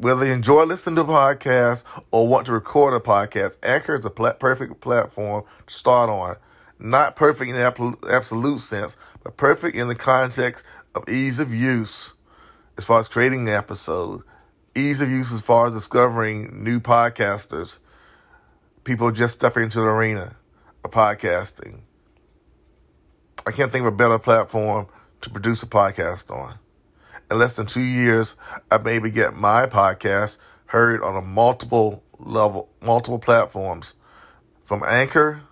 Whether 0.00 0.24
you 0.24 0.32
enjoy 0.32 0.64
listening 0.64 0.96
to 0.96 1.04
podcasts 1.04 1.84
or 2.10 2.26
want 2.26 2.46
to 2.46 2.54
record 2.54 2.94
a 2.94 3.00
podcast, 3.00 3.58
Anchor 3.62 3.96
is 3.96 4.00
the 4.00 4.08
pl- 4.08 4.32
perfect 4.32 4.80
platform 4.80 5.44
to 5.66 5.74
start 5.74 6.08
on. 6.08 6.36
Not 6.78 7.16
perfect 7.16 7.50
in 7.50 7.56
the 7.56 7.98
absolute 8.10 8.60
sense, 8.60 8.96
but 9.22 9.36
perfect 9.36 9.76
in 9.76 9.88
the 9.88 9.94
context 9.94 10.64
of 10.94 11.06
ease 11.06 11.38
of 11.38 11.52
use 11.52 12.14
as 12.78 12.84
far 12.84 12.98
as 12.98 13.08
creating 13.08 13.44
the 13.44 13.54
episode, 13.54 14.22
ease 14.74 15.02
of 15.02 15.10
use 15.10 15.34
as 15.34 15.42
far 15.42 15.66
as 15.66 15.74
discovering 15.74 16.64
new 16.64 16.80
podcasters, 16.80 17.76
people 18.84 19.10
just 19.10 19.34
stepping 19.34 19.64
into 19.64 19.80
the 19.80 19.86
arena 19.86 20.34
of 20.82 20.92
podcasting. 20.92 21.80
I 23.46 23.50
can't 23.50 23.70
think 23.70 23.82
of 23.82 23.92
a 23.92 23.96
better 23.98 24.18
platform 24.18 24.86
to 25.20 25.28
produce 25.28 25.62
a 25.62 25.66
podcast 25.66 26.34
on 26.34 26.58
in 27.30 27.38
less 27.38 27.54
than 27.54 27.66
two 27.66 27.80
years, 27.80 28.36
I 28.70 28.78
maybe 28.78 29.10
get 29.10 29.34
my 29.34 29.66
podcast 29.66 30.36
heard 30.66 31.02
on 31.02 31.16
a 31.16 31.22
multiple 31.22 32.02
level, 32.18 32.68
multiple 32.82 33.18
platforms, 33.18 33.94
from 34.64 34.82
Anchor 34.86 35.42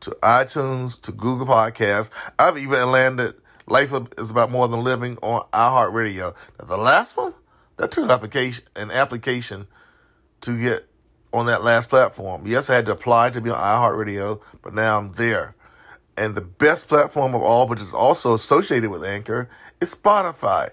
to 0.00 0.10
iTunes 0.22 1.00
to 1.02 1.12
Google 1.12 1.46
Podcasts. 1.46 2.10
I've 2.38 2.58
even 2.58 2.90
landed 2.90 3.34
Life 3.66 3.92
is 4.16 4.30
About 4.30 4.50
More 4.50 4.68
Than 4.68 4.82
Living 4.82 5.18
on 5.22 5.46
iHeartRadio. 5.52 6.34
Now, 6.58 6.64
the 6.64 6.78
last 6.78 7.16
one, 7.16 7.34
that 7.76 7.90
took 7.90 8.08
application 8.10 8.64
an 8.76 8.90
application 8.90 9.66
to 10.42 10.60
get 10.60 10.88
on 11.32 11.46
that 11.46 11.62
last 11.62 11.90
platform. 11.90 12.46
Yes, 12.46 12.70
I 12.70 12.76
had 12.76 12.86
to 12.86 12.92
apply 12.92 13.30
to 13.30 13.40
be 13.40 13.50
on 13.50 13.58
iHeartRadio, 13.58 14.40
but 14.62 14.74
now 14.74 14.98
I'm 14.98 15.12
there. 15.14 15.54
And 16.16 16.34
the 16.34 16.40
best 16.40 16.88
platform 16.88 17.34
of 17.34 17.42
all, 17.42 17.68
which 17.68 17.80
is 17.80 17.94
also 17.94 18.34
associated 18.34 18.90
with 18.90 19.04
Anchor, 19.04 19.50
is 19.80 19.94
Spotify. 19.94 20.70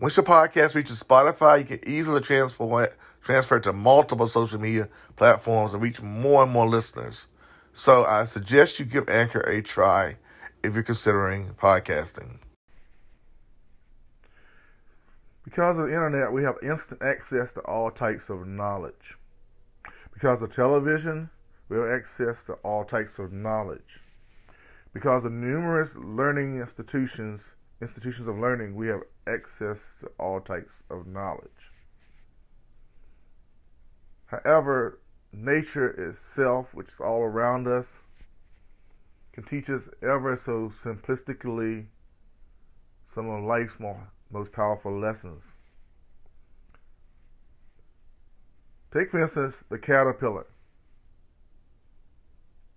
Once 0.00 0.16
your 0.16 0.24
podcast 0.24 0.76
reaches 0.76 1.02
Spotify, 1.02 1.58
you 1.58 1.64
can 1.64 1.80
easily 1.84 2.20
transfer 2.20 2.84
it, 2.84 2.94
transfer 3.20 3.56
it 3.56 3.64
to 3.64 3.72
multiple 3.72 4.28
social 4.28 4.60
media 4.60 4.88
platforms 5.16 5.72
and 5.72 5.82
reach 5.82 6.00
more 6.00 6.44
and 6.44 6.52
more 6.52 6.68
listeners. 6.68 7.26
So 7.72 8.04
I 8.04 8.22
suggest 8.22 8.78
you 8.78 8.84
give 8.84 9.08
Anchor 9.08 9.40
a 9.40 9.60
try 9.60 10.16
if 10.62 10.74
you're 10.74 10.84
considering 10.84 11.50
podcasting. 11.60 12.38
Because 15.44 15.78
of 15.78 15.88
the 15.88 15.94
internet, 15.94 16.32
we 16.32 16.44
have 16.44 16.58
instant 16.62 17.02
access 17.02 17.52
to 17.54 17.60
all 17.62 17.90
types 17.90 18.28
of 18.28 18.46
knowledge. 18.46 19.18
Because 20.12 20.40
of 20.42 20.52
television, 20.52 21.28
we 21.68 21.76
have 21.76 21.88
access 21.88 22.44
to 22.44 22.52
all 22.62 22.84
types 22.84 23.18
of 23.18 23.32
knowledge. 23.32 24.00
Because 24.92 25.24
of 25.24 25.32
numerous 25.32 25.96
learning 25.96 26.60
institutions, 26.60 27.56
institutions 27.80 28.28
of 28.28 28.38
learning, 28.38 28.76
we 28.76 28.86
have 28.86 29.02
access 29.28 29.86
to 30.00 30.10
all 30.18 30.40
types 30.40 30.82
of 30.90 31.06
knowledge. 31.06 31.72
However, 34.26 34.98
nature 35.32 35.90
itself, 35.90 36.74
which 36.74 36.88
is 36.88 37.00
all 37.00 37.22
around 37.22 37.66
us, 37.66 38.00
can 39.32 39.44
teach 39.44 39.70
us 39.70 39.88
ever 40.02 40.36
so 40.36 40.68
simplistically 40.68 41.86
some 43.06 43.28
of 43.28 43.44
life's 43.44 43.78
more, 43.78 44.10
most 44.30 44.52
powerful 44.52 44.92
lessons. 44.92 45.44
Take, 48.90 49.10
for 49.10 49.20
instance, 49.20 49.64
the 49.68 49.78
caterpillar. 49.78 50.46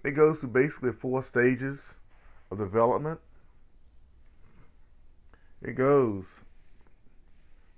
It 0.03 0.11
goes 0.11 0.39
through 0.39 0.49
basically 0.49 0.91
four 0.91 1.23
stages 1.23 1.95
of 2.49 2.57
development 2.57 3.19
it 5.61 5.73
goes 5.73 6.41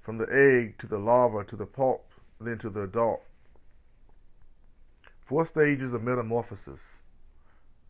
from 0.01 0.17
the 0.17 0.27
egg 0.31 0.77
to 0.79 0.87
the 0.87 0.97
larva 0.97 1.43
to 1.45 1.55
the 1.55 1.65
pulp, 1.65 2.09
then 2.39 2.57
to 2.57 2.69
the 2.69 2.83
adult. 2.83 3.23
Four 5.21 5.45
stages 5.45 5.93
of 5.93 6.03
metamorphosis 6.03 6.97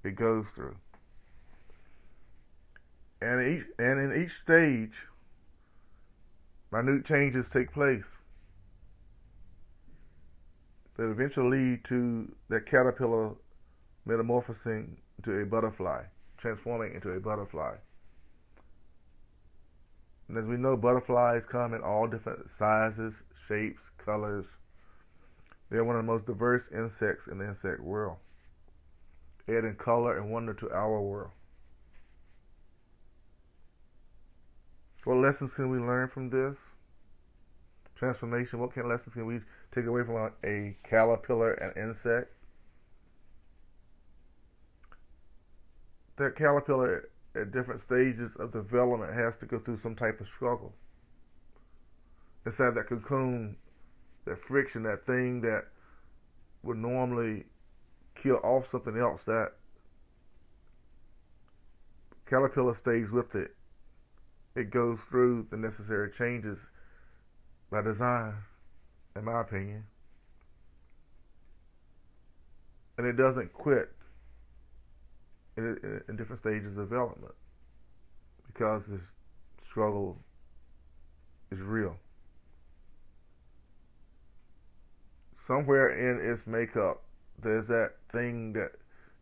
it 0.03 0.15
goes 0.15 0.49
through. 0.49 0.75
And 3.21 3.41
each 3.41 3.65
and 3.79 3.99
in 3.99 4.21
each 4.21 4.31
stage 4.31 5.07
minute 6.71 7.05
changes 7.05 7.49
take 7.49 7.71
place 7.71 8.17
that 10.97 11.09
eventually 11.09 11.49
lead 11.49 11.83
to 11.85 12.35
that 12.49 12.65
caterpillar 12.65 13.35
metamorphosing 14.05 14.97
into 15.17 15.39
a 15.39 15.45
butterfly, 15.45 16.03
transforming 16.37 16.93
into 16.93 17.11
a 17.11 17.19
butterfly. 17.19 17.75
And 20.33 20.41
as 20.41 20.47
we 20.47 20.57
know, 20.57 20.75
butterflies 20.75 21.45
come 21.45 21.75
in 21.75 21.83
all 21.83 22.07
different 22.07 22.49
sizes, 22.49 23.21
shapes, 23.47 23.91
colors. 23.99 24.57
They're 25.69 25.83
one 25.83 25.95
of 25.95 26.03
the 26.03 26.11
most 26.11 26.25
diverse 26.25 26.71
insects 26.71 27.27
in 27.27 27.37
the 27.37 27.45
insect 27.45 27.81
world, 27.81 28.17
adding 29.47 29.75
color 29.75 30.17
and 30.17 30.31
wonder 30.31 30.55
to 30.55 30.71
our 30.71 30.99
world. 30.99 31.29
What 35.03 35.17
lessons 35.17 35.53
can 35.53 35.69
we 35.69 35.77
learn 35.77 36.07
from 36.07 36.31
this? 36.31 36.57
Transformation. 37.93 38.57
What 38.57 38.73
kind 38.73 38.85
of 38.85 38.91
lessons 38.91 39.13
can 39.13 39.27
we 39.27 39.41
take 39.69 39.85
away 39.85 40.01
from 40.03 40.31
a 40.43 40.75
caterpillar, 40.81 41.53
an 41.53 41.73
insect? 41.79 42.33
That 46.15 46.35
caterpillar 46.35 47.09
at 47.35 47.51
different 47.51 47.81
stages 47.81 48.35
of 48.35 48.51
development 48.51 49.13
has 49.13 49.35
to 49.37 49.45
go 49.45 49.59
through 49.59 49.77
some 49.77 49.95
type 49.95 50.19
of 50.19 50.27
struggle. 50.27 50.73
Inside 52.45 52.75
that 52.75 52.87
cocoon, 52.87 53.57
that 54.25 54.39
friction, 54.39 54.83
that 54.83 55.05
thing 55.05 55.41
that 55.41 55.65
would 56.61 56.77
normally 56.77 57.45
kill 58.15 58.39
off 58.43 58.67
something 58.67 58.97
else, 58.97 59.23
that 59.23 59.53
caterpillar 62.25 62.75
stays 62.75 63.11
with 63.11 63.35
it. 63.35 63.55
It 64.55 64.69
goes 64.69 65.01
through 65.01 65.47
the 65.49 65.57
necessary 65.57 66.11
changes 66.11 66.67
by 67.71 67.81
design, 67.81 68.35
in 69.15 69.25
my 69.25 69.41
opinion. 69.41 69.85
And 72.97 73.07
it 73.07 73.17
doesn't 73.17 73.51
quit 73.53 73.91
in, 75.57 76.01
in 76.07 76.15
different 76.15 76.41
stages 76.41 76.77
of 76.77 76.89
development 76.89 77.33
because 78.47 78.85
this 78.85 79.11
struggle 79.57 80.17
is 81.51 81.61
real. 81.61 81.97
Somewhere 85.39 85.89
in 85.89 86.19
its 86.19 86.47
makeup, 86.47 87.03
there's 87.41 87.67
that 87.67 87.95
thing 88.09 88.53
that 88.53 88.71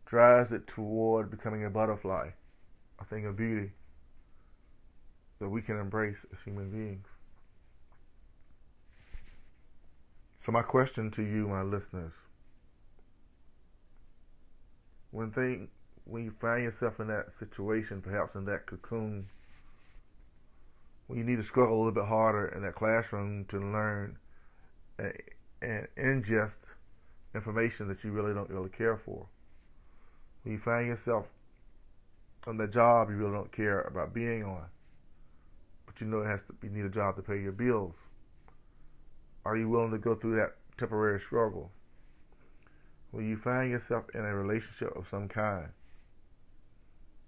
drives 0.04 0.52
it 0.52 0.66
toward 0.66 1.30
becoming 1.30 1.64
a 1.64 1.70
butterfly, 1.70 2.30
a 3.00 3.04
thing 3.04 3.26
of 3.26 3.36
beauty 3.36 3.72
that 5.40 5.48
we 5.48 5.60
can 5.60 5.78
embrace 5.78 6.24
as 6.32 6.40
human 6.40 6.70
beings. 6.70 7.06
So, 10.36 10.52
my 10.52 10.62
question 10.62 11.10
to 11.12 11.22
you, 11.22 11.48
my 11.48 11.62
listeners, 11.62 12.12
when 15.10 15.30
thing, 15.30 15.68
when 16.04 16.24
you 16.24 16.30
find 16.30 16.64
yourself 16.64 17.00
in 17.00 17.08
that 17.08 17.32
situation, 17.32 18.00
perhaps 18.00 18.34
in 18.34 18.44
that 18.46 18.66
cocoon, 18.66 19.26
when 21.06 21.18
you 21.18 21.24
need 21.24 21.36
to 21.36 21.42
struggle 21.42 21.76
a 21.76 21.78
little 21.78 21.92
bit 21.92 22.04
harder 22.04 22.46
in 22.48 22.62
that 22.62 22.74
classroom 22.74 23.44
to 23.46 23.58
learn 23.58 24.18
and, 24.98 25.12
and 25.60 25.88
ingest 25.96 26.58
information 27.34 27.88
that 27.88 28.04
you 28.04 28.12
really 28.12 28.34
don't 28.34 28.50
really 28.50 28.70
care 28.70 28.96
for. 28.96 29.26
When 30.42 30.52
you 30.52 30.58
find 30.58 30.88
yourself 30.88 31.28
on 32.46 32.56
the 32.56 32.66
job 32.66 33.08
you 33.08 33.16
really 33.16 33.32
don't 33.32 33.52
care 33.52 33.80
about 33.82 34.12
being 34.12 34.42
on, 34.42 34.64
but 35.86 36.00
you 36.00 36.06
know 36.06 36.22
it 36.22 36.26
has 36.26 36.42
to 36.44 36.54
you 36.62 36.70
need 36.70 36.84
a 36.84 36.90
job 36.90 37.16
to 37.16 37.22
pay 37.22 37.40
your 37.40 37.52
bills. 37.52 37.96
Are 39.44 39.56
you 39.56 39.68
willing 39.68 39.90
to 39.92 39.98
go 39.98 40.14
through 40.14 40.36
that 40.36 40.56
temporary 40.76 41.20
struggle? 41.20 41.70
When 43.10 43.28
you 43.28 43.36
find 43.36 43.70
yourself 43.70 44.06
in 44.14 44.20
a 44.24 44.34
relationship 44.34 44.96
of 44.96 45.08
some 45.08 45.28
kind, 45.28 45.68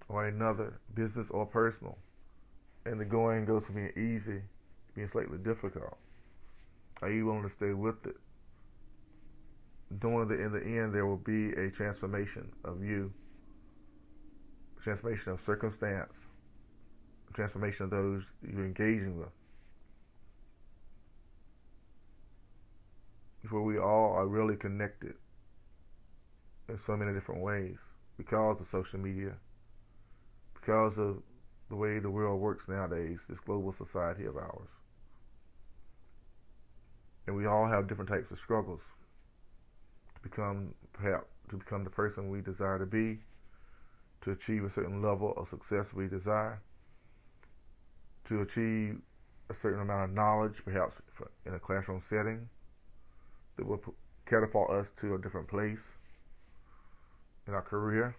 or 0.09 0.27
another, 0.27 0.81
business 0.95 1.31
or 1.31 1.47
personal. 1.47 1.99
And 2.87 3.01
the 3.01 3.05
going 3.05 3.45
goes 3.45 3.67
from 3.67 3.77
being 3.77 3.93
easy 3.97 4.43
being 4.95 5.09
slightly 5.09 5.39
difficult. 5.39 5.97
Are 7.03 7.11
you 7.11 7.27
willing 7.27 7.43
to 7.43 7.49
stay 7.49 7.75
with 7.75 8.07
it? 8.07 8.17
Knowing 10.03 10.29
that 10.29 10.41
in 10.41 10.53
the 10.53 10.63
end 10.63 10.95
there 10.95 11.07
will 11.07 11.17
be 11.17 11.51
a 11.53 11.71
transformation 11.71 12.51
of 12.65 12.83
you, 12.83 13.13
transformation 14.81 15.33
of 15.33 15.41
circumstance, 15.41 16.15
transformation 17.33 17.85
of 17.85 17.91
those 17.91 18.33
you're 18.43 18.65
engaging 18.65 19.19
with. 19.19 19.29
Where 23.51 23.63
we 23.63 23.79
all 23.79 24.15
are 24.15 24.27
really 24.27 24.57
connected 24.57 25.15
in 26.69 26.79
so 26.79 26.97
many 26.97 27.13
different 27.13 27.43
ways 27.43 27.79
because 28.17 28.61
of 28.61 28.69
social 28.69 28.99
media 28.99 29.35
because 30.65 30.97
of 30.97 31.23
the 31.69 31.77
way 31.77 31.99
the 31.99 32.11
world 32.11 32.41
works 32.41 32.69
nowadays, 32.69 33.25
this 33.29 33.41
global 33.41 33.73
society 33.73 34.25
of 34.25 34.37
ours. 34.37 34.69
And 37.27 37.37
we 37.37 37.47
all 37.47 37.67
have 37.67 37.87
different 37.87 38.09
types 38.09 38.31
of 38.31 38.39
struggles 38.39 38.81
to 40.15 40.21
become 40.23 40.75
perhaps 40.93 41.27
to 41.51 41.57
become 41.57 41.85
the 41.85 41.91
person 41.91 42.31
we 42.31 42.41
desire 42.41 42.79
to 42.79 42.87
be, 42.87 43.19
to 44.23 44.31
achieve 44.31 44.65
a 44.65 44.71
certain 44.71 45.03
level 45.03 45.35
of 45.37 45.47
success 45.47 45.93
we 45.93 46.09
desire, 46.09 46.63
to 48.25 48.41
achieve 48.41 48.99
a 49.51 49.55
certain 49.55 49.83
amount 49.83 50.11
of 50.11 50.17
knowledge, 50.17 50.65
perhaps 50.65 51.03
in 51.45 51.53
a 51.53 51.59
classroom 51.59 52.01
setting, 52.01 52.49
that 53.57 53.67
will 53.67 53.83
catapult 54.25 54.71
us 54.71 54.91
to 54.93 55.15
a 55.15 55.19
different 55.19 55.47
place 55.47 55.87
in 57.47 57.53
our 57.53 57.61
career 57.61 58.17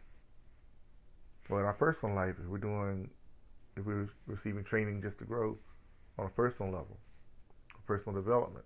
or 1.49 1.59
in 1.59 1.65
our 1.65 1.73
personal 1.73 2.15
life. 2.15 2.35
If 2.41 2.47
we're 2.47 2.57
doing, 2.57 3.09
if 3.77 3.85
we're 3.85 4.09
receiving 4.27 4.63
training 4.63 5.01
just 5.01 5.19
to 5.19 5.25
grow 5.25 5.57
on 6.17 6.25
a 6.27 6.29
personal 6.29 6.71
level, 6.71 6.97
personal 7.85 8.15
development. 8.21 8.65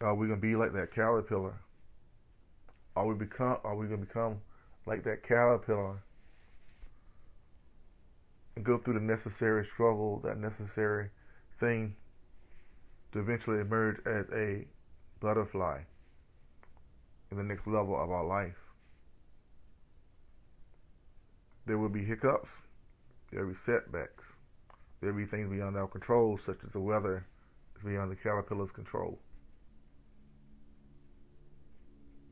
Are 0.00 0.14
we 0.14 0.28
gonna 0.28 0.40
be 0.40 0.56
like 0.56 0.72
that 0.72 0.90
caterpillar? 0.90 1.54
Are 2.94 3.06
we 3.06 3.14
become? 3.14 3.58
Are 3.64 3.74
we 3.74 3.86
gonna 3.86 3.98
become 3.98 4.40
like 4.84 5.02
that 5.04 5.22
caterpillar 5.22 6.02
and 8.54 8.64
go 8.64 8.78
through 8.78 8.94
the 8.94 9.00
necessary 9.00 9.64
struggle, 9.64 10.20
that 10.20 10.38
necessary 10.38 11.10
thing 11.58 11.96
to 13.12 13.20
eventually 13.20 13.60
emerge 13.60 14.00
as 14.06 14.30
a 14.32 14.66
butterfly 15.20 15.80
in 17.38 17.48
the 17.48 17.54
next 17.54 17.66
level 17.66 17.96
of 17.96 18.10
our 18.10 18.24
life? 18.24 18.58
There 21.66 21.78
will 21.78 21.88
be 21.88 22.04
hiccups. 22.04 22.50
There 23.30 23.42
will 23.42 23.52
be 23.52 23.56
setbacks. 23.56 24.32
There 25.00 25.12
will 25.12 25.20
be 25.20 25.26
things 25.26 25.50
beyond 25.50 25.76
our 25.76 25.88
control, 25.88 26.36
such 26.36 26.64
as 26.64 26.70
the 26.70 26.80
weather 26.80 27.26
is 27.76 27.82
beyond 27.82 28.10
the 28.10 28.16
caterpillar's 28.16 28.70
control. 28.70 29.18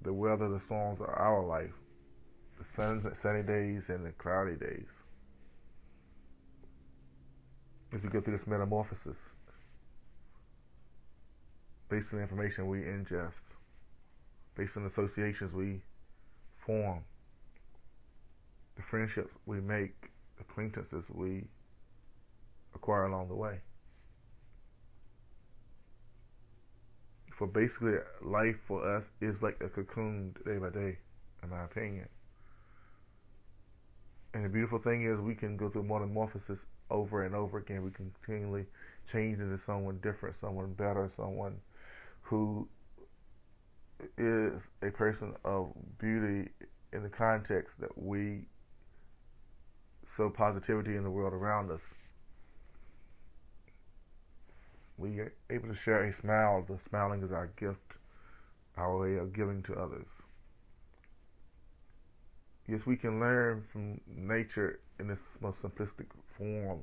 the 0.04 0.12
weather, 0.12 0.48
the 0.48 0.60
storms 0.60 1.00
of 1.00 1.08
our 1.08 1.42
life, 1.42 1.72
the 2.58 2.64
sun, 2.64 3.10
sunny 3.14 3.42
days 3.42 3.88
and 3.88 4.04
the 4.04 4.12
cloudy 4.12 4.54
days. 4.54 4.88
As 7.92 8.02
we 8.02 8.10
go 8.10 8.20
through 8.20 8.36
this 8.36 8.46
metamorphosis, 8.46 9.16
based 11.88 12.12
on 12.12 12.18
the 12.18 12.22
information 12.22 12.66
we 12.66 12.80
ingest, 12.80 13.42
based 14.54 14.76
on 14.76 14.84
the 14.84 14.88
associations 14.88 15.52
we 15.52 15.80
form, 16.56 17.04
the 18.76 18.82
friendships 18.82 19.32
we 19.46 19.60
make, 19.60 20.10
acquaintances 20.40 21.06
we 21.10 21.44
acquire 22.74 23.04
along 23.06 23.28
the 23.28 23.34
way. 23.34 23.60
for 27.34 27.46
basically 27.48 27.96
life 28.22 28.56
for 28.64 28.86
us 28.86 29.10
is 29.20 29.42
like 29.42 29.56
a 29.60 29.68
cocoon 29.68 30.34
day 30.46 30.58
by 30.58 30.70
day, 30.70 30.96
in 31.42 31.50
my 31.50 31.64
opinion. 31.64 32.08
And 34.32 34.44
the 34.44 34.48
beautiful 34.48 34.78
thing 34.78 35.02
is 35.02 35.20
we 35.20 35.34
can 35.34 35.56
go 35.56 35.68
through 35.68 35.84
metamorphosis 35.84 36.66
over 36.90 37.24
and 37.24 37.34
over 37.34 37.58
again. 37.58 37.84
We 37.84 37.90
can 37.90 38.12
continually 38.24 38.66
change 39.10 39.40
into 39.40 39.58
someone 39.58 39.98
different, 40.00 40.36
someone 40.40 40.72
better, 40.74 41.08
someone 41.14 41.60
who 42.22 42.68
is 44.18 44.68
a 44.82 44.90
person 44.90 45.34
of 45.44 45.72
beauty 45.98 46.50
in 46.92 47.02
the 47.02 47.08
context 47.08 47.80
that 47.80 47.96
we 47.96 48.46
sow 50.06 50.30
positivity 50.30 50.96
in 50.96 51.02
the 51.02 51.10
world 51.10 51.32
around 51.32 51.70
us 51.70 51.82
we 54.96 55.18
are 55.18 55.32
able 55.50 55.68
to 55.68 55.74
share 55.74 56.04
a 56.04 56.12
smile. 56.12 56.64
The 56.66 56.78
smiling 56.78 57.22
is 57.22 57.32
our 57.32 57.48
gift, 57.56 57.98
our 58.76 58.96
way 58.98 59.16
of 59.16 59.32
giving 59.32 59.62
to 59.64 59.74
others. 59.74 60.08
Yes, 62.66 62.86
we 62.86 62.96
can 62.96 63.20
learn 63.20 63.62
from 63.70 64.00
nature 64.06 64.80
in 64.98 65.10
its 65.10 65.38
most 65.40 65.62
simplistic 65.62 66.06
form 66.38 66.80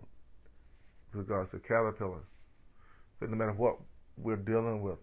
with 1.12 1.28
regards 1.28 1.52
to 1.52 1.60
caterpillar. 1.60 2.24
But 3.20 3.30
no 3.30 3.36
matter 3.36 3.54
what 3.54 3.78
we're 4.18 4.36
dealing 4.36 4.82
with, 4.82 5.00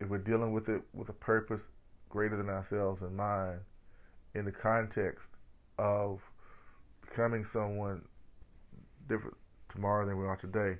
if 0.00 0.08
we're 0.08 0.18
dealing 0.18 0.52
with 0.52 0.68
it 0.68 0.82
with 0.92 1.08
a 1.08 1.14
purpose 1.14 1.60
greater 2.08 2.36
than 2.36 2.48
ourselves 2.48 3.02
in 3.02 3.14
mind, 3.14 3.60
in 4.34 4.44
the 4.44 4.52
context 4.52 5.30
of 5.78 6.20
becoming 7.00 7.44
someone 7.44 8.02
different 9.08 9.36
tomorrow 9.68 10.06
than 10.06 10.18
we 10.18 10.26
are 10.26 10.36
today, 10.36 10.78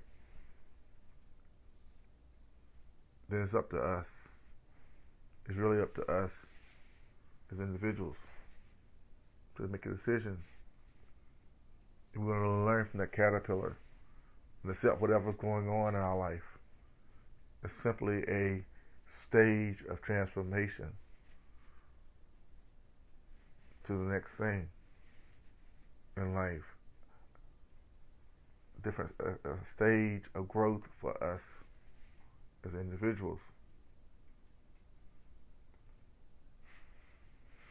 then 3.29 3.43
it's 3.43 3.55
up 3.55 3.71
to 3.71 3.79
us. 3.79 4.29
It's 5.49 5.57
really 5.57 5.81
up 5.81 5.95
to 5.95 6.03
us 6.11 6.47
as 7.53 7.61
individuals 7.61 8.17
to 9.57 9.69
make 9.69 9.87
a 9.87 9.91
decision. 9.91 10.39
If 12.13 12.21
we're 12.21 12.39
going 12.39 12.61
to 12.61 12.65
learn 12.65 12.87
from 12.87 13.01
that 13.01 13.13
caterpillar 13.13 13.77
and 14.63 14.73
accept 14.73 15.01
whatever's 15.01 15.37
going 15.37 15.69
on 15.69 15.95
in 15.95 16.01
our 16.01 16.17
life. 16.17 16.59
It's 17.63 17.75
simply 17.75 18.25
a 18.29 18.65
stage 19.23 19.83
of 19.89 20.01
transformation 20.03 20.93
to 23.85 23.93
the 23.93 24.13
next 24.13 24.37
thing 24.37 24.69
in 26.17 26.35
life 26.35 26.75
different 28.85 29.13
a, 29.19 29.49
a 29.49 29.65
stage 29.65 30.25
of 30.35 30.47
growth 30.47 30.87
for 31.01 31.23
us 31.25 31.43
as 32.65 32.75
individuals. 32.75 33.41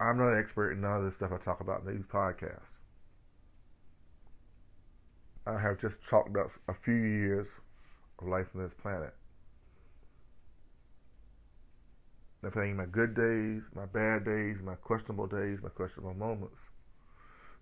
I'm 0.02 0.18
not 0.18 0.34
an 0.34 0.40
expert 0.40 0.72
in 0.72 0.82
none 0.82 0.98
of 0.98 1.04
this 1.06 1.16
stuff 1.16 1.32
I 1.32 1.38
talk 1.38 1.62
about 1.62 1.84
in 1.86 1.96
these 1.96 2.06
podcasts. 2.06 2.60
I 5.46 5.60
have 5.60 5.78
just 5.78 6.02
chalked 6.02 6.36
up 6.36 6.52
a 6.68 6.74
few 6.74 6.96
years 6.96 7.48
of 8.20 8.28
life 8.28 8.48
on 8.56 8.64
this 8.64 8.74
planet. 8.74 9.14
Had 12.44 12.76
my 12.76 12.86
good 12.86 13.14
days, 13.14 13.64
my 13.74 13.86
bad 13.86 14.26
days, 14.26 14.58
my 14.62 14.76
questionable 14.76 15.28
days, 15.28 15.60
my 15.64 15.70
questionable 15.70 16.14
moments. 16.14 16.60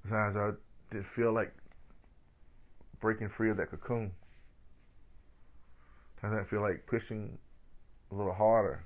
Sometimes 0.01 0.35
I 0.35 0.51
did 0.89 1.05
feel 1.05 1.31
like 1.31 1.53
breaking 2.99 3.29
free 3.29 3.51
of 3.51 3.57
that 3.57 3.69
cocoon. 3.69 4.11
Doesn't 6.21 6.49
feel 6.49 6.61
like 6.61 6.87
pushing 6.87 7.37
a 8.11 8.15
little 8.15 8.33
harder? 8.33 8.83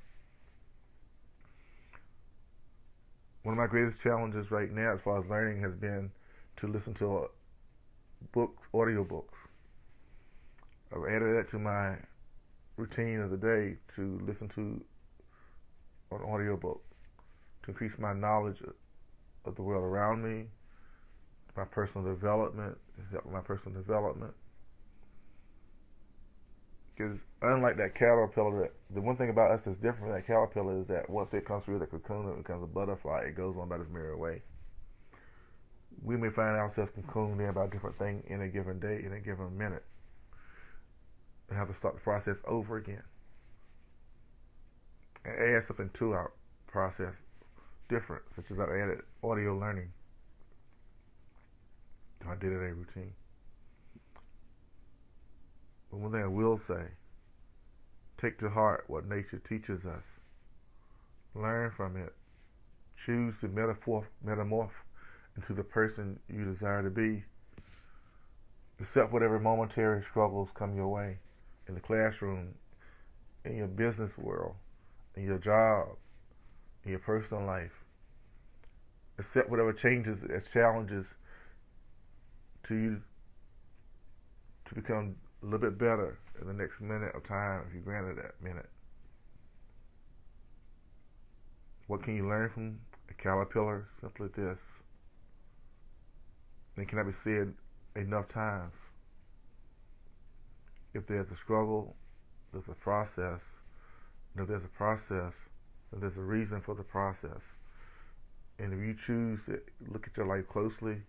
One 3.44 3.54
of 3.54 3.58
my 3.58 3.68
greatest 3.68 4.02
challenges 4.02 4.52
right 4.52 4.72
now, 4.72 4.94
as 4.94 5.02
far 5.02 5.20
as 5.20 5.30
learning, 5.30 5.62
has 5.62 5.75
been 5.75 6.12
to 6.58 6.68
listen 6.68 6.94
to 6.96 7.28
books, 8.34 8.68
audio 8.74 9.06
books. 9.06 9.38
I've 10.92 11.06
added 11.10 11.38
that 11.38 11.48
to 11.50 11.60
my 11.60 11.96
routine 12.75 13.22
of 13.22 13.32
the 13.32 13.38
day 13.38 13.78
to 13.96 14.20
listen 14.25 14.50
to 14.50 14.84
an 16.12 16.22
audio 16.28 16.58
book 16.58 16.82
to 17.64 17.72
increase 17.72 17.98
my 17.98 18.14
knowledge 18.14 18.62
of 19.46 19.56
the 19.56 19.62
world 19.62 19.84
around 19.84 20.24
me, 20.24 20.46
my 21.58 21.66
personal 21.66 22.08
development, 22.08 22.78
help 23.12 23.26
my 23.32 23.42
personal 23.42 23.80
development. 23.80 24.34
Because 26.96 27.26
unlike 27.42 27.78
that 27.78 27.94
caterpillar, 27.94 28.72
the 28.90 29.02
one 29.02 29.18
thing 29.18 29.30
about 29.30 29.52
us 29.52 29.66
that's 29.66 29.78
different 29.78 30.00
from 30.00 30.12
that 30.12 30.26
caterpillar 30.26 30.80
is 30.80 30.88
that 30.88 31.10
once 31.10 31.34
it 31.34 31.46
comes 31.46 31.66
through 31.66 31.80
the 31.80 31.86
cocoon 31.86 32.28
and 32.28 32.38
becomes 32.38 32.64
a 32.64 32.68
butterfly, 32.68 33.24
it 33.28 33.36
goes 33.36 33.58
on 33.58 33.64
about 33.64 33.82
its 33.82 33.90
merry 33.90 34.16
way. 34.16 34.42
We 36.02 36.16
may 36.18 36.30
find 36.30 36.56
ourselves 36.56 36.92
cocooned 36.92 37.42
in 37.42 37.50
about 37.50 37.68
a 37.68 37.72
different 37.72 37.98
thing 37.98 38.24
in 38.28 38.42
a 38.42 38.48
given 38.48 38.80
day, 38.80 39.02
in 39.04 39.12
a 39.12 39.20
given 39.20 39.58
minute, 39.58 39.84
and 41.50 41.58
have 41.58 41.68
to 41.68 41.74
start 41.74 41.96
the 41.96 42.02
process 42.02 42.42
over 42.46 42.78
again. 42.78 43.04
And 45.25 45.55
add 45.55 45.63
something 45.63 45.89
to 45.96 46.12
our 46.13 46.32
process 46.67 47.24
different, 47.89 48.24
such 48.36 48.51
as 48.51 48.60
I 48.60 48.63
added 48.77 49.01
audio 49.24 49.58
learning. 49.58 49.91
I 52.27 52.36
did 52.36 52.51
it 52.51 52.55
a 52.55 52.74
routine. 52.74 53.13
But 55.91 55.98
one 56.00 56.12
thing 56.12 56.24
I 56.24 56.27
will 56.27 56.58
say 56.58 56.84
take 58.17 58.38
to 58.39 58.50
heart 58.50 58.86
what 58.88 59.05
nature 59.05 59.39
teaches 59.39 59.86
us, 59.86 60.20
learn 61.34 61.70
from 61.72 61.98
it, 61.98 62.13
choose 62.96 63.39
to 63.41 63.48
metamorph 63.48 64.72
into 65.36 65.53
the 65.53 65.63
person 65.63 66.20
you 66.29 66.46
desire 66.46 66.82
to 66.82 66.89
be. 66.89 67.24
Accept 68.79 69.12
whatever 69.12 69.39
momentary 69.39 70.01
struggles 70.01 70.51
come 70.51 70.75
your 70.75 70.88
way 70.88 71.20
in 71.67 71.75
the 71.75 71.82
classroom, 71.82 72.55
in 73.44 73.55
your 73.58 73.67
business 73.67 74.17
world, 74.17 74.55
in 75.15 75.24
your 75.24 75.38
job, 75.38 75.89
in 76.84 76.91
your 76.91 77.00
personal 77.00 77.45
life. 77.45 77.84
Accept 79.17 79.50
whatever 79.50 79.72
changes 79.72 80.24
as 80.24 80.45
challenges 80.51 81.15
to 82.63 82.75
you 82.75 83.01
to 84.65 84.75
become 84.75 85.15
a 85.41 85.45
little 85.45 85.60
bit 85.60 85.77
better 85.77 86.17
in 86.41 86.48
the 86.48 86.53
next 86.53 86.81
minute 86.81 87.13
of 87.15 87.24
time 87.24 87.63
if 87.67 87.74
you 87.74 87.79
granted 87.79 88.17
that 88.17 88.41
minute. 88.41 88.69
What 91.88 92.01
can 92.01 92.15
you 92.15 92.27
learn 92.27 92.50
from 92.50 92.79
a 93.10 93.13
caterpillar? 93.13 93.86
Simply 94.01 94.27
this. 94.29 94.62
It 96.77 96.88
cannot 96.88 97.05
be 97.05 97.12
said 97.12 97.53
enough 97.95 98.27
times. 98.27 98.74
If 100.93 101.05
there's 101.07 101.29
a 101.31 101.36
struggle, 101.36 101.95
there's 102.51 102.67
a 102.67 102.74
process. 102.74 103.60
If 104.38 104.48
there's 104.48 104.65
a 104.65 104.70
process, 104.70 105.46
there's 105.94 106.18
a 106.18 106.22
reason 106.22 106.62
for 106.62 106.75
the 106.75 106.84
process. 106.84 107.42
And 108.60 108.74
if 108.74 108.86
you 108.86 108.94
choose 108.94 109.46
to 109.46 109.62
look 109.88 110.08
at 110.08 110.18
your 110.18 110.25
life 110.25 110.48
closely, 110.48 111.01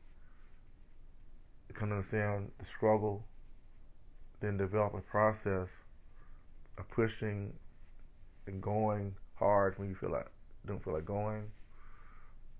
come 1.76 1.90
to 1.90 1.96
understand 1.96 2.50
the 2.58 2.64
struggle, 2.64 3.24
then 4.40 4.56
develop 4.56 4.94
a 4.94 5.00
process 5.00 5.76
of 6.78 6.88
pushing 6.88 7.52
and 8.46 8.62
going 8.62 9.14
hard 9.34 9.78
when 9.78 9.88
you 9.88 9.94
feel 9.94 10.10
like 10.10 10.26
don't 10.64 10.82
feel 10.82 10.94
like 10.94 11.04
going, 11.04 11.50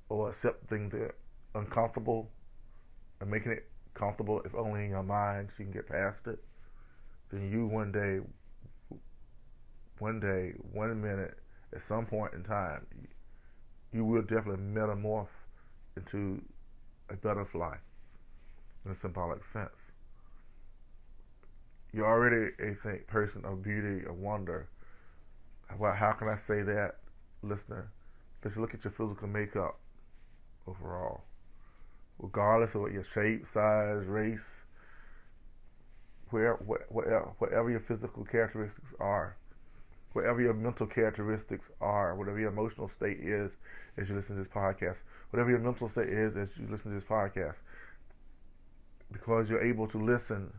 or 0.08 0.28
accepting 0.28 0.88
the 0.90 1.10
uncomfortable 1.54 2.30
and 3.20 3.30
making 3.30 3.52
it 3.52 3.68
comfortable 3.94 4.40
if 4.44 4.54
only 4.54 4.84
in 4.84 4.90
your 4.90 5.02
mind 5.02 5.48
so 5.48 5.54
you 5.58 5.64
can 5.64 5.72
get 5.72 5.88
past 5.88 6.28
it, 6.28 6.38
then 7.30 7.50
you 7.50 7.66
one 7.66 7.90
day, 7.90 8.20
one 9.98 10.20
day, 10.20 10.52
one 10.72 11.00
minute, 11.00 11.38
at 11.74 11.82
some 11.82 12.06
point 12.06 12.34
in 12.34 12.42
time, 12.42 12.86
you 13.92 14.04
will 14.04 14.22
definitely 14.22 14.62
metamorph 14.62 15.28
into 15.96 16.42
a 17.08 17.14
butterfly 17.14 17.76
in 18.84 18.90
a 18.90 18.94
symbolic 18.94 19.44
sense. 19.44 19.92
You're 21.92 22.06
already 22.06 22.52
a 22.60 22.74
think, 22.74 23.06
person 23.06 23.44
of 23.44 23.62
beauty, 23.62 24.04
of 24.06 24.18
wonder. 24.18 24.68
Well, 25.78 25.94
how 25.94 26.12
can 26.12 26.28
I 26.28 26.36
say 26.36 26.62
that, 26.62 26.96
listener? 27.42 27.90
Let's 28.44 28.56
look 28.56 28.74
at 28.74 28.84
your 28.84 28.92
physical 28.92 29.28
makeup 29.28 29.78
overall. 30.66 31.22
Regardless 32.18 32.74
of 32.74 32.82
what 32.82 32.92
your 32.92 33.02
shape, 33.02 33.46
size, 33.46 34.04
race, 34.06 34.46
where, 36.30 36.54
whatever, 36.54 37.32
whatever 37.38 37.70
your 37.70 37.80
physical 37.80 38.24
characteristics 38.24 38.94
are, 39.00 39.36
whatever 40.16 40.40
your 40.40 40.54
mental 40.54 40.86
characteristics 40.86 41.70
are, 41.82 42.14
whatever 42.14 42.40
your 42.40 42.48
emotional 42.48 42.88
state 42.88 43.18
is 43.20 43.58
as 43.98 44.08
you 44.08 44.16
listen 44.16 44.34
to 44.34 44.42
this 44.42 44.50
podcast, 44.50 45.02
whatever 45.28 45.50
your 45.50 45.58
mental 45.58 45.88
state 45.88 46.08
is 46.08 46.38
as 46.38 46.56
you 46.56 46.66
listen 46.70 46.90
to 46.90 46.94
this 46.94 47.04
podcast, 47.04 47.56
because 49.12 49.50
you're 49.50 49.62
able 49.62 49.86
to 49.86 49.98
listen, 49.98 50.50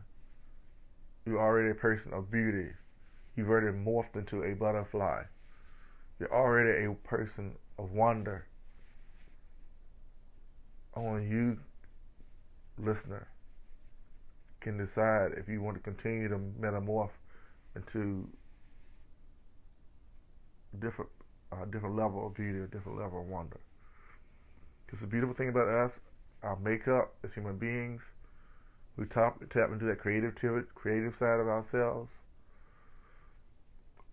you're 1.26 1.40
already 1.40 1.70
a 1.70 1.74
person 1.74 2.12
of 2.12 2.30
beauty. 2.30 2.68
You've 3.34 3.50
already 3.50 3.76
morphed 3.76 4.14
into 4.14 4.44
a 4.44 4.54
butterfly. 4.54 5.24
You're 6.20 6.32
already 6.32 6.84
a 6.84 6.94
person 6.94 7.56
of 7.80 7.90
wonder. 7.90 8.46
Only 10.94 11.26
you, 11.26 11.58
listener, 12.78 13.26
can 14.60 14.78
decide 14.78 15.32
if 15.36 15.48
you 15.48 15.62
want 15.62 15.76
to 15.78 15.82
continue 15.82 16.28
to 16.28 16.38
metamorph 16.38 17.10
into 17.74 18.28
different 20.78 21.10
uh, 21.52 21.64
different 21.66 21.96
level 21.96 22.26
of 22.26 22.34
beauty, 22.34 22.60
a 22.60 22.66
different 22.66 22.98
level 22.98 23.20
of 23.20 23.26
wonder. 23.26 23.60
Because 24.86 25.00
the 25.00 25.06
beautiful 25.06 25.34
thing 25.34 25.48
about 25.48 25.68
us, 25.68 26.00
our 26.42 26.56
makeup 26.56 27.14
as 27.24 27.34
human 27.34 27.58
beings, 27.58 28.02
we 28.96 29.06
tap 29.06 29.40
tap 29.48 29.70
into 29.70 29.84
that 29.86 29.98
creative 29.98 30.34
creative 30.74 31.14
side 31.14 31.40
of 31.40 31.48
ourselves. 31.48 32.10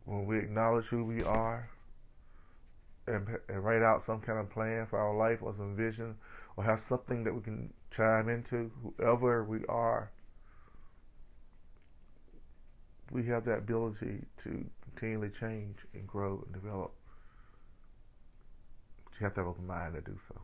When 0.06 0.26
we 0.26 0.38
acknowledge 0.38 0.86
who 0.86 1.04
we 1.04 1.24
are, 1.24 1.70
and, 3.08 3.28
and 3.50 3.64
write 3.64 3.82
out 3.82 4.02
some 4.02 4.20
kind 4.20 4.40
of 4.40 4.50
plan 4.50 4.86
for 4.86 5.00
our 5.00 5.16
life 5.16 5.40
or 5.42 5.54
some 5.56 5.76
vision 5.76 6.16
or 6.58 6.64
have 6.64 6.80
something 6.80 7.24
that 7.24 7.34
we 7.34 7.42
can 7.42 7.72
chime 7.92 8.30
into, 8.30 8.72
whoever 8.98 9.44
we 9.44 9.66
are, 9.68 10.12
we 13.12 13.24
have 13.26 13.46
that 13.46 13.60
ability 13.60 14.26
to 14.44 14.66
continually 14.82 15.30
change 15.30 15.78
and 15.94 16.08
grow 16.08 16.44
and 16.46 16.54
develop. 16.54 16.92
But 19.06 19.20
you 19.20 19.24
have 19.26 19.34
to 19.36 19.42
have 19.42 19.48
an 19.48 19.52
open 19.52 19.68
mind 19.68 19.96
to 19.96 20.02
do 20.02 20.18
so. 20.28 20.42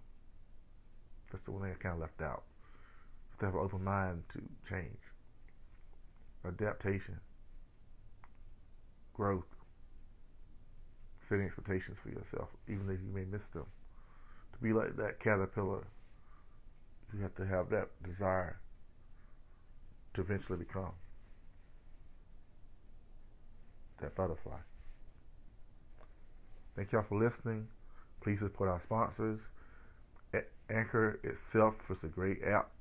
That's 1.32 1.46
the 1.46 1.51
one 1.51 1.63
thing 1.63 1.72
I 1.72 1.82
kind 1.82 1.96
of 1.96 2.01
left 2.01 2.22
out. 2.22 2.44
You 3.24 3.32
have 3.32 3.39
to 3.39 3.46
have 3.46 3.56
an 3.56 3.62
open 3.62 3.84
mind 3.84 4.24
to 4.30 4.41
change, 4.70 5.00
adaptation, 6.46 7.20
growth 9.13 9.46
setting 11.22 11.46
expectations 11.46 12.00
for 12.00 12.10
yourself, 12.10 12.50
even 12.68 12.89
if 12.89 13.00
you 13.01 13.13
may 13.13 13.25
miss 13.25 13.48
them. 13.50 13.65
To 14.53 14.60
be 14.60 14.74
like 14.74 14.96
that 14.98 15.20
caterpillar, 15.20 15.86
you 17.13 17.22
have 17.22 17.36
to 17.36 17.46
have 17.46 17.70
that 17.70 17.89
desire 18.03 18.60
to 20.13 20.22
eventually 20.22 20.60
become 20.60 20.91
that 24.01 24.15
butterfly. 24.15 24.58
Thank 26.75 26.91
y'all 26.91 27.03
for 27.03 27.17
listening. 27.17 27.67
Please 28.22 28.39
support 28.39 28.70
our 28.70 28.79
sponsors. 28.79 29.39
Anchor 30.72 31.20
itself 31.24 31.75
is 31.89 32.03
a 32.05 32.08
great 32.08 32.43
app 32.43 32.72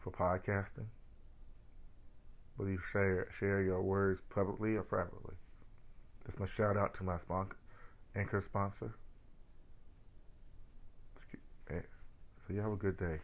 for 0.00 0.10
podcasting. 0.10 0.86
Whether 2.56 2.72
you 2.72 2.78
share 2.78 3.28
share 3.30 3.62
your 3.62 3.80
words 3.80 4.20
publicly 4.28 4.74
or 4.74 4.82
privately. 4.82 5.36
That's 6.24 6.38
my 6.38 6.46
shout 6.46 6.76
out 6.76 6.94
to 6.94 7.04
my 7.04 7.16
spon- 7.16 7.52
anchor 8.16 8.40
sponsor. 8.40 8.92
Eh, 11.70 11.80
so 12.36 12.54
you 12.54 12.60
have 12.60 12.72
a 12.72 12.76
good 12.76 12.96
day. 12.96 13.20